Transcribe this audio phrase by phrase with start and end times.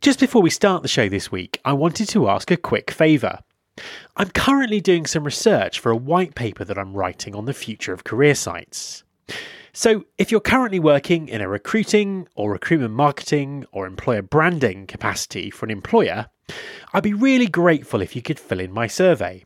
[0.00, 3.40] Just before we start the show this week, I wanted to ask a quick favour.
[4.16, 7.92] I'm currently doing some research for a white paper that I'm writing on the future
[7.92, 9.04] of career sites.
[9.74, 15.50] So, if you're currently working in a recruiting or recruitment marketing or employer branding capacity
[15.50, 16.28] for an employer,
[16.94, 19.44] I'd be really grateful if you could fill in my survey.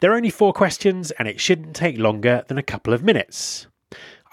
[0.00, 3.68] There are only four questions and it shouldn't take longer than a couple of minutes.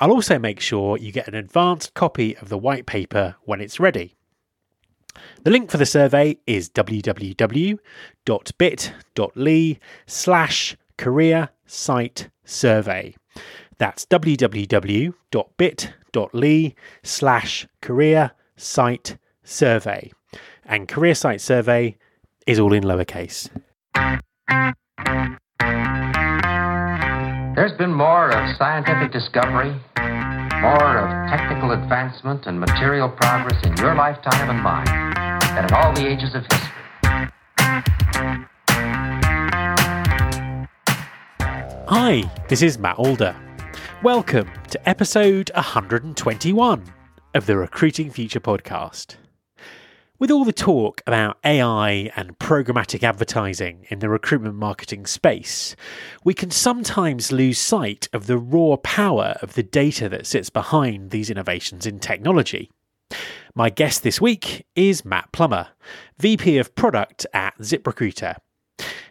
[0.02, 3.80] I'll also make sure you get an advanced copy of the white paper when it's
[3.80, 4.18] ready.
[5.44, 7.80] The link for the survey is www.bit.ly
[10.06, 13.16] slash career site survey.
[13.78, 15.16] That's www.bit.ly
[17.04, 20.12] slash career site survey.
[20.66, 21.96] And career site survey
[22.46, 23.50] is all in lowercase.
[27.56, 29.72] There's been more of scientific discovery,
[30.62, 35.29] more of technical advancement and material progress in your lifetime and mine
[35.60, 36.70] in all the ages of history.
[41.90, 43.36] Hi, this is Matt Alder.
[44.02, 46.94] Welcome to episode 121
[47.34, 49.16] of the Recruiting Future podcast.
[50.18, 55.76] With all the talk about AI and programmatic advertising in the recruitment marketing space,
[56.24, 61.12] we can sometimes lose sight of the raw power of the data that sits behind
[61.12, 62.70] these innovations in technology.
[63.56, 65.68] My guest this week is Matt Plummer,
[66.18, 68.38] VP of Product at ZipRecruiter.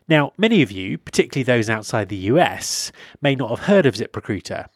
[0.08, 4.68] Now, many of you, particularly those outside the US, may not have heard of ZipRecruiter,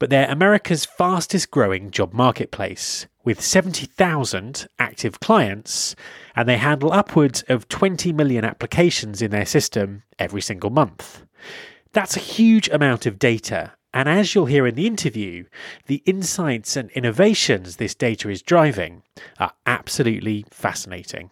[0.00, 5.94] but they're America's fastest growing job marketplace with 70,000 active clients,
[6.34, 11.24] and they handle upwards of 20 million applications in their system every single month.
[11.92, 15.44] That's a huge amount of data, and as you'll hear in the interview,
[15.86, 19.04] the insights and innovations this data is driving
[19.38, 21.30] are absolutely fascinating.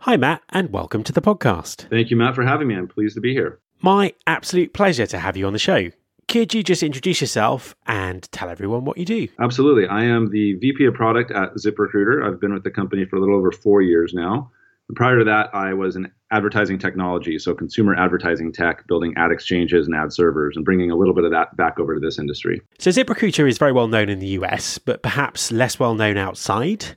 [0.00, 1.88] Hi, Matt, and welcome to the podcast.
[1.88, 2.74] Thank you, Matt, for having me.
[2.74, 3.60] I'm pleased to be here.
[3.80, 5.90] My absolute pleasure to have you on the show.
[6.26, 9.28] Could you just introduce yourself and tell everyone what you do?
[9.38, 9.86] Absolutely.
[9.86, 12.26] I am the VP of product at ZipRecruiter.
[12.26, 14.50] I've been with the company for a little over four years now.
[14.88, 19.30] And prior to that, I was in advertising technology, so consumer advertising tech, building ad
[19.30, 22.18] exchanges and ad servers, and bringing a little bit of that back over to this
[22.18, 22.60] industry.
[22.78, 26.96] So, ZipRecruiter is very well known in the US, but perhaps less well known outside.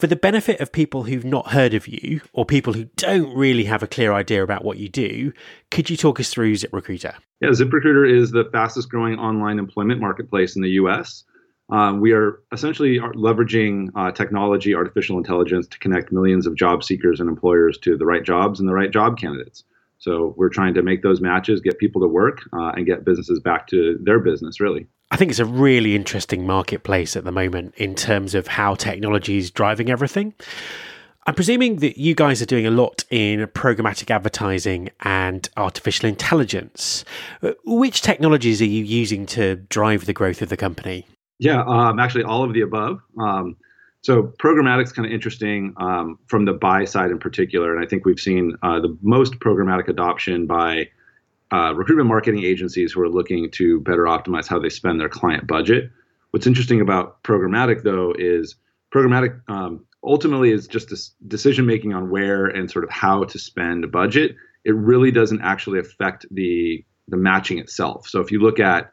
[0.00, 3.64] For the benefit of people who've not heard of you or people who don't really
[3.64, 5.34] have a clear idea about what you do,
[5.70, 7.16] could you talk us through ZipRecruiter?
[7.42, 11.24] Yeah, ZipRecruiter is the fastest growing online employment marketplace in the US.
[11.70, 17.20] Um, we are essentially leveraging uh, technology, artificial intelligence to connect millions of job seekers
[17.20, 19.64] and employers to the right jobs and the right job candidates.
[19.98, 23.38] So we're trying to make those matches, get people to work, uh, and get businesses
[23.38, 24.86] back to their business, really.
[25.10, 29.36] I think it's a really interesting marketplace at the moment in terms of how technology
[29.36, 30.34] is driving everything.
[31.26, 37.04] I'm presuming that you guys are doing a lot in programmatic advertising and artificial intelligence.
[37.42, 41.06] Uh, which technologies are you using to drive the growth of the company?
[41.40, 43.00] Yeah, um, actually, all of the above.
[43.18, 43.56] Um,
[44.02, 47.88] so programmatic is kind of interesting um, from the buy side in particular, and I
[47.88, 50.88] think we've seen uh, the most programmatic adoption by
[51.50, 55.46] uh, recruitment marketing agencies who are looking to better optimize how they spend their client
[55.46, 55.90] budget.
[56.30, 58.56] What's interesting about programmatic, though, is
[58.94, 63.38] programmatic um, ultimately is just this decision making on where and sort of how to
[63.38, 64.36] spend a budget.
[64.64, 68.06] It really doesn't actually affect the the matching itself.
[68.06, 68.92] So if you look at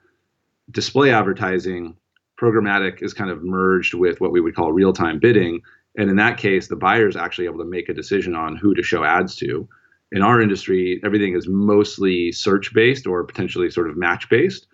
[0.71, 1.95] display advertising,
[2.39, 5.61] programmatic is kind of merged with what we would call real time bidding.
[5.97, 8.75] And in that case, the buyer is actually able to make a decision on who
[8.75, 9.67] to show ads to
[10.11, 14.67] in our industry, everything is mostly search based or potentially sort of match based.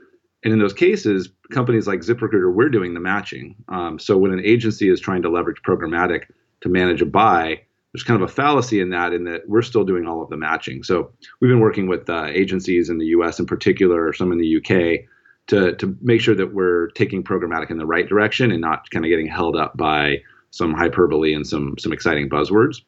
[0.44, 3.56] And in those cases, companies like ZipRecruiter, we're doing the matching.
[3.70, 6.26] Um, so when an agency is trying to leverage programmatic
[6.62, 7.62] to manage a buy,
[7.94, 10.38] there's kind of a fallacy in that, in that we're still doing all of the
[10.38, 10.84] matching.
[10.84, 13.40] So we've been working with uh, agencies in the U.S.
[13.40, 15.08] in particular, some in the U.K.
[15.48, 19.06] to to make sure that we're taking programmatic in the right direction and not kind
[19.06, 20.22] of getting held up by
[20.52, 22.82] some hyperbole and some some exciting buzzwords.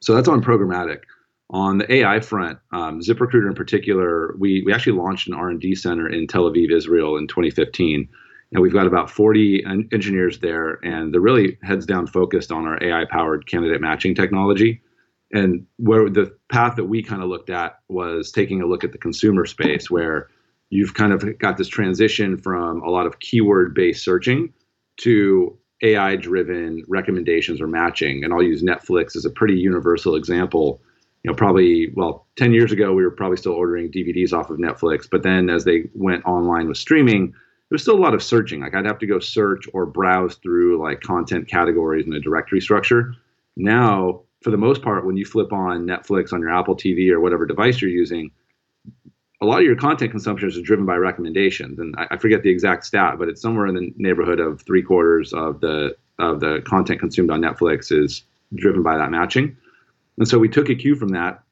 [0.00, 1.02] So that's on programmatic.
[1.52, 6.08] On the AI front, um, ZipRecruiter in particular, we, we actually launched an R&D center
[6.08, 8.08] in Tel Aviv, Israel in 2015.
[8.52, 12.66] And we've got about 40 en- engineers there, and they're really heads down focused on
[12.66, 14.80] our AI powered candidate matching technology.
[15.32, 18.92] And where the path that we kind of looked at was taking a look at
[18.92, 20.28] the consumer space, where
[20.70, 24.52] you've kind of got this transition from a lot of keyword based searching
[24.98, 28.24] to AI driven recommendations or matching.
[28.24, 30.80] And I'll use Netflix as a pretty universal example
[31.22, 34.58] you know, probably well, ten years ago we were probably still ordering DVDs off of
[34.58, 38.22] Netflix, but then as they went online with streaming, there was still a lot of
[38.22, 38.60] searching.
[38.60, 42.60] Like I'd have to go search or browse through like content categories in a directory
[42.60, 43.14] structure.
[43.56, 47.20] Now, for the most part, when you flip on Netflix on your Apple TV or
[47.20, 48.30] whatever device you're using,
[49.40, 51.78] a lot of your content consumption is driven by recommendations.
[51.78, 54.82] And I, I forget the exact stat, but it's somewhere in the neighborhood of three
[54.82, 59.56] quarters of the of the content consumed on Netflix is driven by that matching.
[60.18, 61.42] And so we took a cue from that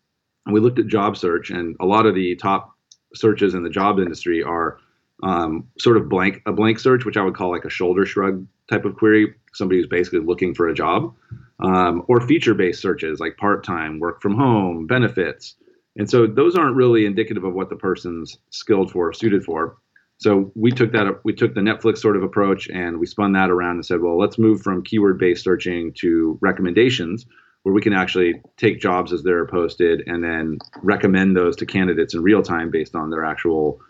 [0.44, 2.75] and we looked at job search and a lot of the top
[3.14, 4.79] searches in the job industry are
[5.23, 8.46] um, sort of blank a blank search, which I would call like a shoulder shrug
[8.70, 9.34] type of query.
[9.55, 11.14] Somebody who's basically looking for a job,
[11.61, 15.56] um, or feature based searches like part time, work from home, benefits.
[15.99, 19.77] And so those aren't really indicative of what the person's skilled for, or suited for.
[20.19, 23.50] So we took that we took the Netflix sort of approach and we spun that
[23.50, 27.27] around and said, well, let's move from keyword based searching to recommendations
[27.62, 32.15] where we can actually take jobs as they're posted and then recommend those to candidates
[32.15, 33.81] in real time based on their actual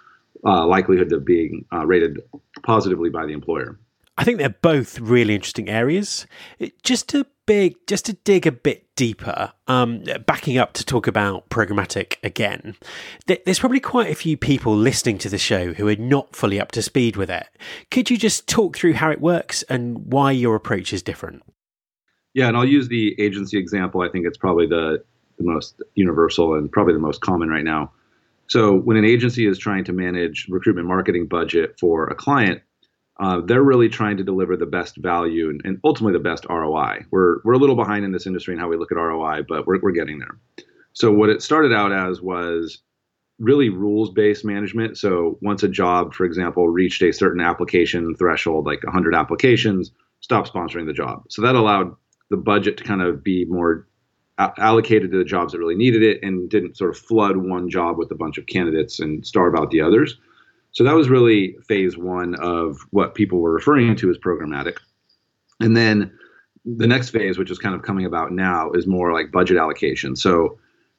[0.44, 2.20] uh, likelihood of being uh, rated
[2.62, 3.78] positively by the employer.
[4.16, 6.26] I think they're both really interesting areas.
[6.82, 11.48] Just to big, just to dig a bit deeper, um, backing up to talk about
[11.48, 12.76] programmatic again,
[13.26, 16.70] there's probably quite a few people listening to the show who are not fully up
[16.72, 17.48] to speed with it.
[17.90, 21.42] Could you just talk through how it works and why your approach is different?
[22.34, 24.02] Yeah, and I'll use the agency example.
[24.02, 25.02] I think it's probably the,
[25.38, 27.92] the most universal and probably the most common right now.
[28.48, 32.60] So when an agency is trying to manage recruitment marketing budget for a client,
[33.18, 37.04] uh, they're really trying to deliver the best value and, and, ultimately the best ROI.
[37.10, 39.66] We're, we're a little behind in this industry in how we look at ROI, but
[39.66, 40.38] we're, we're getting there.
[40.92, 42.78] So what it started out as was
[43.38, 44.98] really rules-based management.
[44.98, 50.48] So once a job, for example, reached a certain application threshold, like 100 applications, stop
[50.48, 51.24] sponsoring the job.
[51.28, 51.94] So that allowed
[52.30, 53.88] the budget to kind of be more
[54.38, 57.98] allocated to the jobs that really needed it and didn't sort of flood one job
[57.98, 60.16] with a bunch of candidates and starve out the others.
[60.78, 64.76] So that was really phase one of what people were referring to as programmatic.
[65.58, 66.16] And then
[66.64, 70.14] the next phase, which is kind of coming about now, is more like budget allocation.
[70.14, 70.56] So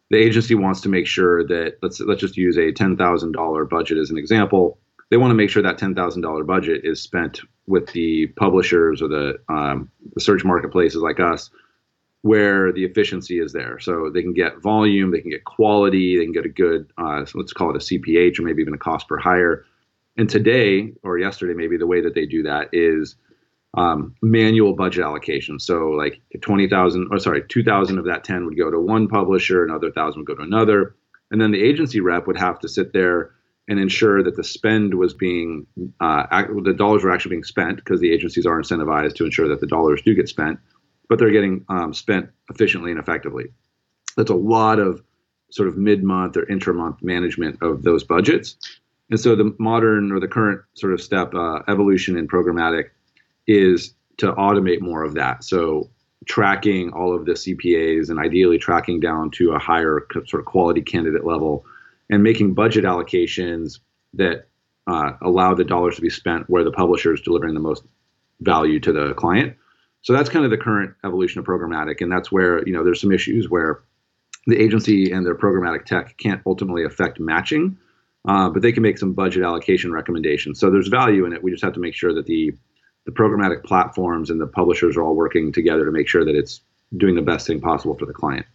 [0.10, 3.64] the agency wants to make sure that let's let's just use a ten thousand dollar
[3.64, 4.78] budget as an example.
[5.12, 9.02] They want to make sure that ten thousand dollar budget is spent with the publishers
[9.02, 11.52] or the, um, the search marketplaces like us
[12.24, 13.80] where the efficiency is there.
[13.80, 17.24] So they can get volume, they can get quality, they can get a good, uh,
[17.34, 19.64] let's call it a CPH or maybe even a cost per hire.
[20.19, 23.16] And today or yesterday, maybe the way that they do that is
[23.75, 25.60] um, manual budget allocation.
[25.60, 29.88] So like 20,000 or sorry, 2,000 of that 10 would go to one publisher, another
[29.88, 30.95] 1,000 would go to another.
[31.31, 33.31] And then the agency rep would have to sit there
[33.68, 35.66] and ensure that the spend was being,
[36.00, 36.25] uh,
[36.63, 39.68] the dollars were actually being spent because the agencies are incentivized to ensure that the
[39.68, 40.60] dollars do get spent
[41.10, 43.45] but they're getting um, spent efficiently and effectively.
[44.16, 45.01] That's a lot of
[45.51, 48.56] sort of mid-month or intra-month management of those budgets.
[49.10, 52.90] And so the modern or the current sort of step uh, evolution in programmatic
[53.48, 55.44] is to automate more of that.
[55.44, 55.90] So
[56.26, 60.82] tracking all of the CPAs and ideally tracking down to a higher sort of quality
[60.82, 61.66] candidate level
[62.10, 63.80] and making budget allocations
[64.14, 64.48] that
[64.88, 67.84] uh, allow the dollars to be spent where the publisher is delivering the most
[68.42, 69.56] value to the client.
[70.02, 73.02] So that's kind of the current evolution of programmatic, and that's where you know there's
[73.02, 73.82] some issues where
[74.48, 77.78] the agency and their programmatic tech can't ultimately affect matching,
[78.27, 80.60] uh, but they can make some budget allocation recommendations.
[80.60, 81.44] So there's value in it.
[81.44, 82.54] We just have to make sure that the
[83.06, 86.62] the programmatic platforms and the publishers are all working together to make sure that it's
[86.98, 88.45] doing the best thing possible for the client.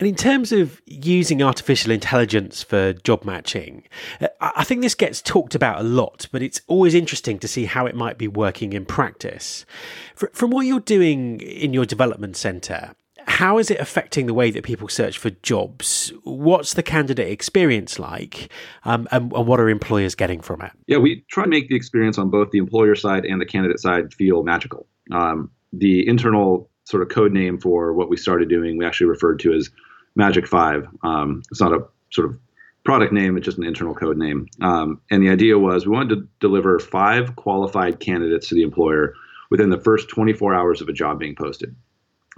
[0.00, 3.82] And in terms of using artificial intelligence for job matching,
[4.20, 7.64] uh, I think this gets talked about a lot, but it's always interesting to see
[7.64, 9.66] how it might be working in practice.
[10.14, 12.94] From what you're doing in your development centre,
[13.38, 16.12] how is it affecting the way that people search for jobs?
[16.24, 18.50] What's the candidate experience like?
[18.84, 20.72] Um, and, and, what are employers getting from it?
[20.88, 23.78] Yeah, we try to make the experience on both the employer side and the candidate
[23.78, 24.88] side feel magical.
[25.12, 29.38] Um, the internal sort of code name for what we started doing, we actually referred
[29.40, 29.70] to as
[30.16, 30.88] Magic Five.
[31.04, 32.36] Um, it's not a sort of
[32.84, 34.48] product name; it's just an internal code name.
[34.62, 39.14] Um, and the idea was we wanted to deliver five qualified candidates to the employer
[39.48, 41.76] within the first 24 hours of a job being posted.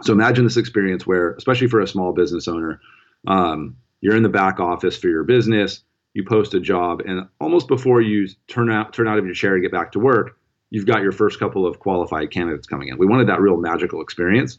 [0.02, 2.80] So imagine this experience where, especially for a small business owner,
[3.26, 5.82] um, you're in the back office for your business,
[6.14, 9.54] you post a job, and almost before you turn out turn out of your chair
[9.54, 10.38] and get back to work,
[10.70, 12.98] you've got your first couple of qualified candidates coming in.
[12.98, 14.58] We wanted that real magical experience.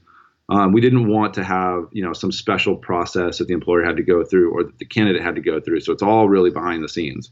[0.49, 3.97] Um, we didn't want to have you know some special process that the employer had
[3.97, 5.81] to go through or that the candidate had to go through.
[5.81, 7.31] So it's all really behind the scenes.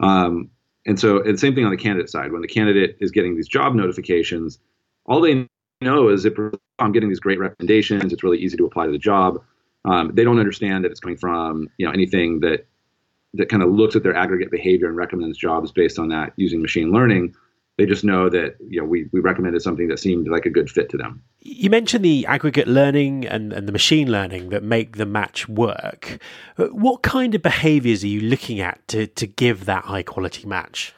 [0.00, 0.50] Um,
[0.84, 2.32] and so and same thing on the candidate side.
[2.32, 4.58] When the candidate is getting these job notifications,
[5.06, 5.48] all they
[5.80, 6.34] know is if
[6.78, 9.42] I'm getting these great recommendations, it's really easy to apply to the job.
[9.84, 12.66] Um, they don't understand that it's coming from you know anything that
[13.34, 16.62] that kind of looks at their aggregate behavior and recommends jobs based on that using
[16.62, 17.34] machine learning.
[17.78, 20.70] They just know that you know we, we recommended something that seemed like a good
[20.70, 21.22] fit to them.
[21.40, 26.18] You mentioned the aggregate learning and, and the machine learning that make the match work.
[26.56, 30.94] What kind of behaviors are you looking at to, to give that high quality match?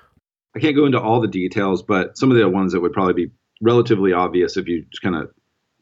[0.55, 3.27] I can't go into all the details, but some of the ones that would probably
[3.27, 5.31] be relatively obvious if you just kind of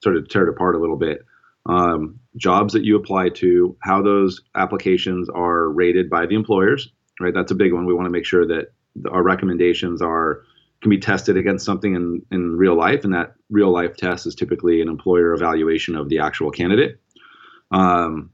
[0.02, 1.20] sort of tear it apart a little bit.
[1.66, 6.88] Um, jobs that you apply to, how those applications are rated by the employers,
[7.20, 7.34] right?
[7.34, 7.86] That's a big one.
[7.86, 8.72] We want to make sure that
[9.10, 10.42] our recommendations are
[10.82, 14.34] can be tested against something in, in real life, and that real life test is
[14.34, 17.00] typically an employer evaluation of the actual candidate.
[17.70, 18.30] Um,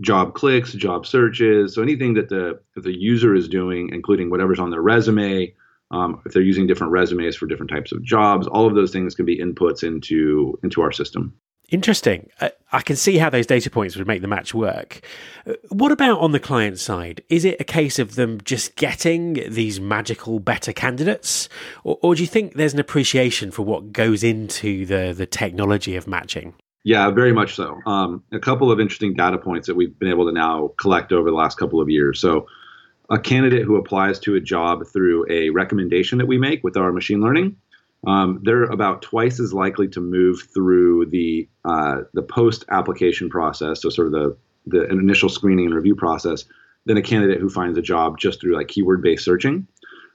[0.00, 4.58] job clicks, job searches, so anything that the that the user is doing, including whatever's
[4.58, 5.54] on their resume,
[5.90, 9.14] um, if they're using different resumes for different types of jobs, all of those things
[9.14, 11.34] can be inputs into into our system.
[11.70, 12.28] Interesting.
[12.72, 15.02] I can see how those data points would make the match work.
[15.46, 17.22] Uh, what about on the client side?
[17.28, 21.48] Is it a case of them just getting these magical better candidates?
[21.84, 25.94] Or, or do you think there's an appreciation for what goes into the, the technology
[25.94, 26.54] of matching?
[26.82, 27.78] Yeah, very much so.
[27.86, 31.30] Um, a couple of interesting data points that we've been able to now collect over
[31.30, 32.18] the last couple of years.
[32.18, 32.46] So,
[33.10, 36.92] a candidate who applies to a job through a recommendation that we make with our
[36.92, 37.56] machine learning
[38.06, 43.82] um, they're about twice as likely to move through the uh, the post application process,
[43.82, 44.36] so sort of the
[44.66, 46.44] the initial screening and review process,
[46.86, 49.66] than a candidate who finds a job just through like keyword based searching.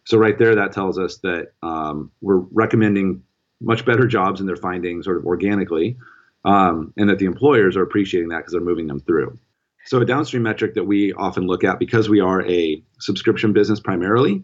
[0.06, 3.24] So right there, that tells us that um, we're recommending
[3.62, 5.98] much better jobs and they're finding sort of organically,
[6.44, 9.38] um, and that the employers are appreciating that because they're moving them through.
[9.86, 13.80] So a downstream metric that we often look at because we are a subscription business
[13.80, 14.44] primarily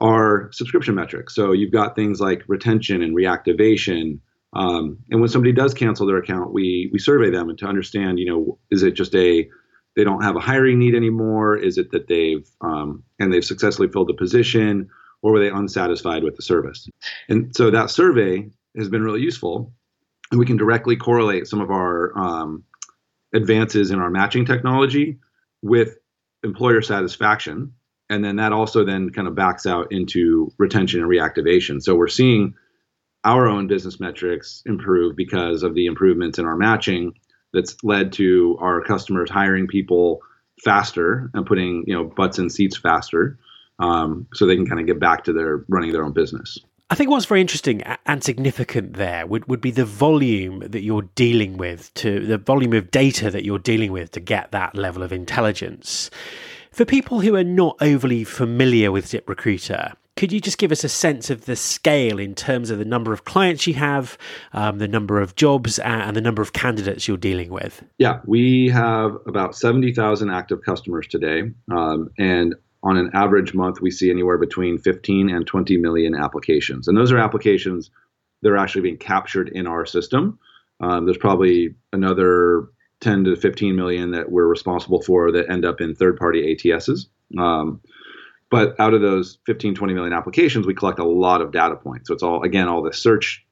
[0.00, 1.34] are subscription metrics.
[1.34, 4.18] So you've got things like retention and reactivation.
[4.52, 8.18] Um, and when somebody does cancel their account, we we survey them and to understand,
[8.18, 9.48] you know, is it just a
[9.96, 11.56] they don't have a hiring need anymore?
[11.56, 14.88] Is it that they've um, and they've successfully filled the position,
[15.22, 16.88] or were they unsatisfied with the service?
[17.28, 19.72] And so that survey has been really useful,
[20.30, 22.64] and we can directly correlate some of our um,
[23.34, 25.18] advances in our matching technology
[25.62, 25.98] with
[26.42, 27.74] employer satisfaction
[28.10, 31.80] and then that also then kind of backs out into retention and reactivation.
[31.80, 32.54] So we're seeing
[33.24, 37.14] our own business metrics improve because of the improvements in our matching
[37.52, 40.20] that's led to our customers hiring people
[40.64, 43.38] faster and putting you know butts in seats faster
[43.78, 46.58] um, so they can kind of get back to their running their own business
[46.90, 51.08] I think what's very interesting and significant there would, would be the volume that you're
[51.14, 55.04] dealing with to the volume of data that you're dealing with to get that level
[55.04, 56.10] of intelligence.
[56.72, 60.88] For people who are not overly familiar with ZipRecruiter, could you just give us a
[60.88, 64.18] sense of the scale in terms of the number of clients you have,
[64.52, 67.84] um, the number of jobs, and the number of candidates you're dealing with?
[67.98, 71.52] Yeah, we have about 70,000 active customers today.
[71.70, 76.88] Um, and on an average month, we see anywhere between 15 and 20 million applications.
[76.88, 77.90] And those are applications
[78.42, 80.38] that are actually being captured in our system.
[80.80, 82.68] Um, there's probably another
[83.00, 87.06] 10 to 15 million that we're responsible for that end up in third party ATSs.
[87.38, 87.80] Um,
[88.50, 92.08] but out of those 15, 20 million applications, we collect a lot of data points.
[92.08, 93.46] So it's all, again, all the search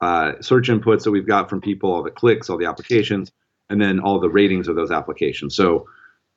[0.00, 3.30] uh, search inputs that we've got from people, all the clicks, all the applications,
[3.68, 5.54] and then all the ratings of those applications.
[5.54, 5.86] So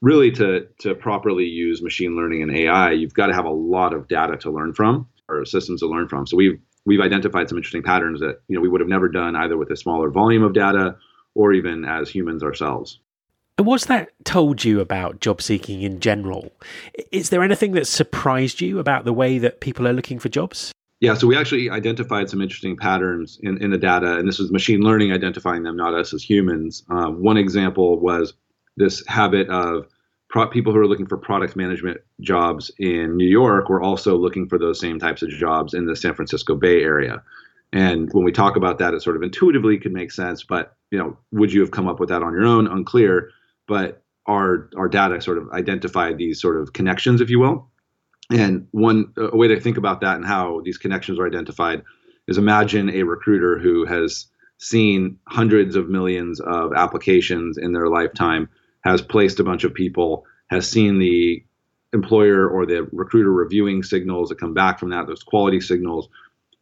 [0.04, 3.94] really to, to properly use machine learning and AI, you've got to have a lot
[3.94, 6.28] of data to learn from or systems to learn from.
[6.28, 9.36] So we've we've identified some interesting patterns that you know we would have never done
[9.38, 10.98] either with a smaller volume of data
[11.34, 13.00] or even as humans ourselves.
[13.58, 16.52] And what's that told you about job seeking in general?
[17.12, 20.74] Is there anything that surprised you about the way that people are looking for jobs?
[21.00, 24.52] Yeah, so we actually identified some interesting patterns in, in the data, and this was
[24.52, 26.84] machine learning identifying them, not us as humans.
[26.90, 28.34] Uh, one example was
[28.78, 29.88] this habit of
[30.34, 34.50] pro- people who are looking for product management jobs in New York were also looking
[34.50, 37.24] for those same types of jobs in the San Francisco Bay Area.
[37.72, 40.98] And when we talk about that, it sort of intuitively could make sense, but you
[40.98, 42.68] know, would you have come up with that on your own?
[42.68, 43.30] Unclear.
[43.68, 47.70] But our our data sort of identified these sort of connections, if you will.
[48.30, 51.84] And one a way to think about that and how these connections are identified
[52.28, 58.50] is imagine a recruiter who has seen hundreds of millions of applications in their lifetime,
[58.84, 61.44] has placed a bunch of people, has seen the
[61.94, 66.10] employer or the recruiter reviewing signals that come back from that, those quality signals.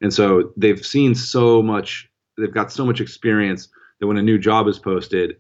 [0.02, 4.38] And so they've seen so much, they've got so much experience that when a new
[4.38, 5.38] job is posted,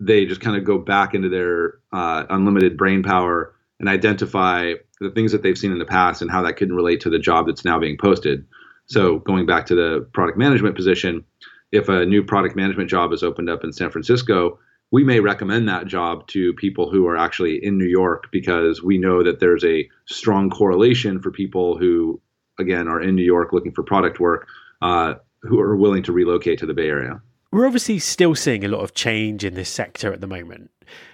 [0.00, 5.10] they just kind of go back into their uh, unlimited brain power and identify the
[5.10, 7.46] things that they've seen in the past and how that can relate to the job
[7.46, 8.46] that's now being posted.
[8.86, 11.24] So going back to the product management position,
[11.72, 14.58] if a new product management job is opened up in San Francisco,
[14.90, 18.98] we may recommend that job to people who are actually in New York because we
[18.98, 22.20] know that there's a strong correlation for people who
[22.58, 24.46] again are in New York looking for product work
[24.82, 27.20] uh, who are willing to relocate to the Bay Area.
[27.52, 30.70] We're obviously still seeing a lot of change in this sector at the moment.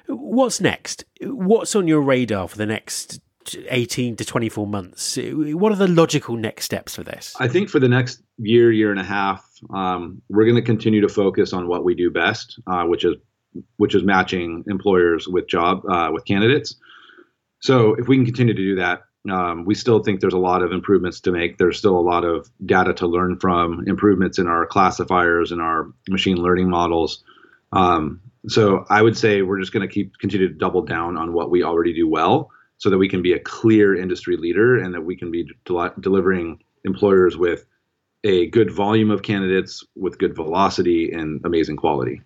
[0.07, 1.05] What's next?
[1.23, 3.21] What's on your radar for the next
[3.69, 5.19] 18 to 24 months?
[5.19, 7.35] What are the logical next steps for this?
[7.39, 11.01] I think for the next year, year and a half, um, we're going to continue
[11.03, 13.17] to focus on what we do best, uh, which is
[13.77, 16.77] which is matching employers with job uh, with candidates.
[17.61, 20.63] So if we can continue to do that, um, we still think there's a lot
[20.63, 21.59] of improvements to make.
[21.59, 25.93] There's still a lot of data to learn from, improvements in our classifiers and our
[26.09, 27.23] machine learning models.
[27.73, 31.35] Um, so I would say we're just going to keep continue to double down on
[31.35, 34.95] what we already do well, so that we can be a clear industry leader and
[34.95, 37.67] that we can be del- delivering employers with
[38.25, 42.23] a good volume of candidates with good velocity and amazing quality.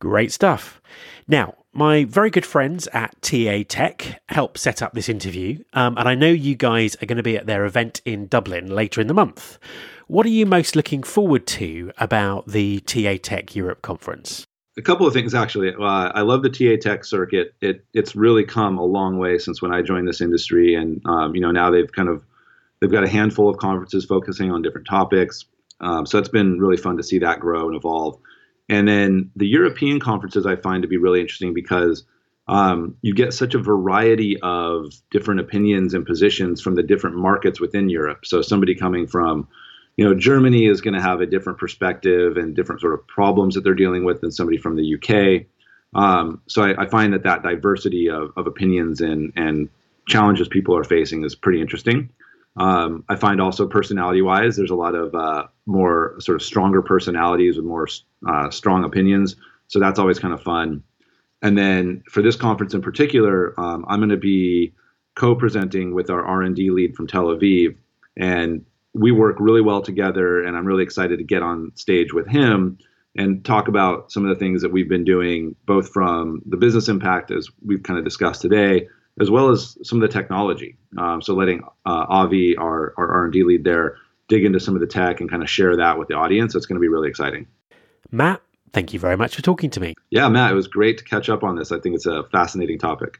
[0.00, 0.80] Great stuff.
[1.26, 6.08] Now, my very good friends at TA Tech helped set up this interview, um, and
[6.08, 9.06] I know you guys are going to be at their event in Dublin later in
[9.06, 9.58] the month.
[10.06, 14.46] What are you most looking forward to about the TA Tech Europe conference?
[14.78, 15.74] A couple of things, actually.
[15.74, 17.54] Uh, I love the TA Tech circuit.
[17.62, 21.34] It it's really come a long way since when I joined this industry, and um,
[21.34, 22.22] you know now they've kind of
[22.80, 25.46] they've got a handful of conferences focusing on different topics.
[25.80, 28.18] Um, so it's been really fun to see that grow and evolve.
[28.68, 32.04] And then the European conferences I find to be really interesting because
[32.48, 37.60] um, you get such a variety of different opinions and positions from the different markets
[37.60, 38.24] within Europe.
[38.24, 39.48] So somebody coming from,
[39.96, 43.54] you know, Germany is going to have a different perspective and different sort of problems
[43.54, 45.46] that they're dealing with than somebody from the UK.
[45.94, 49.68] Um, so I, I, find that that diversity of, of opinions and and
[50.06, 52.10] challenges people are facing is pretty interesting.
[52.56, 56.80] Um, I find also personality wise, there's a lot of uh, more sort of stronger
[56.80, 57.86] personalities with more
[58.26, 59.36] uh, strong opinions.
[59.68, 60.82] So that's always kind of fun.
[61.42, 64.72] And then for this conference in particular, um, I'm going to be
[65.14, 67.76] co-presenting with our R&D lead from Tel Aviv,
[68.16, 68.64] and
[68.94, 70.42] we work really well together.
[70.42, 72.78] And I'm really excited to get on stage with him
[73.16, 76.88] and talk about some of the things that we've been doing, both from the business
[76.88, 78.88] impact as we've kind of discussed today,
[79.20, 80.76] as well as some of the technology.
[80.98, 83.96] Um, so letting uh, Avi, our, our R&D lead there,
[84.28, 86.54] dig into some of the tech and kind of share that with the audience.
[86.54, 87.46] It's going to be really exciting.
[88.10, 88.40] Matt,
[88.72, 89.94] thank you very much for talking to me.
[90.10, 91.72] Yeah, Matt, it was great to catch up on this.
[91.72, 93.18] I think it's a fascinating topic.